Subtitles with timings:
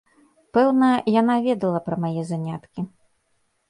[0.57, 0.89] Пэўна,
[1.21, 2.81] яна ведала пра мае заняткі.